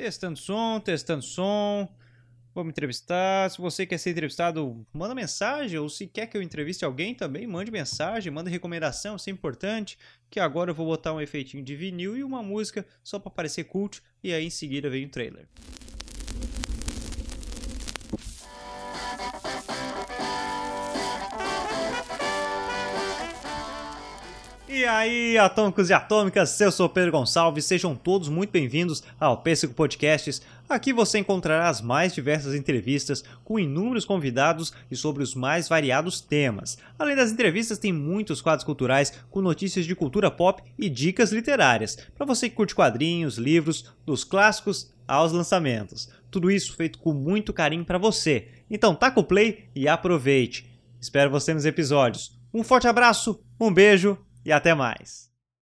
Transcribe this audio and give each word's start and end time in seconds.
Testando 0.00 0.38
som, 0.38 0.80
testando 0.80 1.22
som. 1.22 1.86
Vamos 2.54 2.70
entrevistar. 2.70 3.50
Se 3.50 3.58
você 3.58 3.84
quer 3.84 3.98
ser 3.98 4.12
entrevistado, 4.12 4.86
manda 4.94 5.14
mensagem. 5.14 5.78
Ou 5.78 5.90
se 5.90 6.06
quer 6.06 6.26
que 6.26 6.38
eu 6.38 6.40
entreviste 6.40 6.86
alguém 6.86 7.14
também, 7.14 7.46
mande 7.46 7.70
mensagem, 7.70 8.32
manda 8.32 8.48
recomendação, 8.48 9.16
isso 9.16 9.28
é 9.28 9.32
importante. 9.32 9.98
Que 10.30 10.40
agora 10.40 10.70
eu 10.70 10.74
vou 10.74 10.86
botar 10.86 11.12
um 11.12 11.20
efeitinho 11.20 11.62
de 11.62 11.76
vinil 11.76 12.16
e 12.16 12.24
uma 12.24 12.42
música 12.42 12.86
só 13.04 13.18
para 13.18 13.30
parecer 13.30 13.64
cult. 13.64 14.00
E 14.24 14.32
aí 14.32 14.46
em 14.46 14.50
seguida 14.50 14.88
vem 14.88 15.04
o 15.04 15.10
trailer. 15.10 15.46
E 24.72 24.84
aí, 24.84 25.36
atômicos 25.36 25.90
e 25.90 25.92
atômicas, 25.92 26.60
eu 26.60 26.70
sou 26.70 26.88
Pedro 26.88 27.10
Gonçalves, 27.10 27.64
sejam 27.64 27.96
todos 27.96 28.28
muito 28.28 28.52
bem-vindos 28.52 29.02
ao 29.18 29.42
Pêssego 29.42 29.74
Podcasts. 29.74 30.40
Aqui 30.68 30.92
você 30.92 31.18
encontrará 31.18 31.68
as 31.68 31.80
mais 31.80 32.14
diversas 32.14 32.54
entrevistas 32.54 33.24
com 33.42 33.58
inúmeros 33.58 34.04
convidados 34.04 34.72
e 34.88 34.94
sobre 34.94 35.24
os 35.24 35.34
mais 35.34 35.68
variados 35.68 36.20
temas. 36.20 36.78
Além 36.96 37.16
das 37.16 37.32
entrevistas, 37.32 37.78
tem 37.78 37.92
muitos 37.92 38.40
quadros 38.40 38.64
culturais 38.64 39.12
com 39.28 39.42
notícias 39.42 39.84
de 39.86 39.96
cultura 39.96 40.30
pop 40.30 40.62
e 40.78 40.88
dicas 40.88 41.32
literárias, 41.32 41.98
para 42.14 42.24
você 42.24 42.48
que 42.48 42.54
curte 42.54 42.72
quadrinhos, 42.72 43.38
livros, 43.38 43.92
dos 44.06 44.22
clássicos 44.22 44.94
aos 45.06 45.32
lançamentos. 45.32 46.08
Tudo 46.30 46.48
isso 46.48 46.76
feito 46.76 47.00
com 47.00 47.12
muito 47.12 47.52
carinho 47.52 47.84
para 47.84 47.98
você. 47.98 48.46
Então 48.70 48.94
taca 48.94 49.18
o 49.18 49.24
play 49.24 49.64
e 49.74 49.88
aproveite. 49.88 50.70
Espero 51.00 51.28
você 51.28 51.52
nos 51.52 51.66
episódios. 51.66 52.38
Um 52.54 52.62
forte 52.62 52.86
abraço, 52.86 53.42
um 53.60 53.74
beijo 53.74 54.16
e 54.50 54.52
até 54.52 54.74
mais. 54.74 55.29